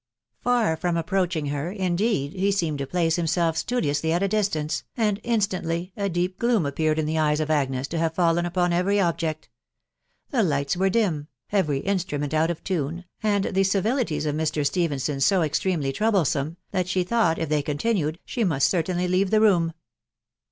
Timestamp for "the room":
19.29-19.71